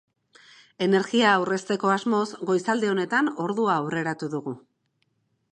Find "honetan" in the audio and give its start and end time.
2.95-3.33